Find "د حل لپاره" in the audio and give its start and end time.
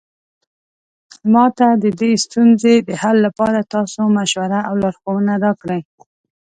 2.87-3.59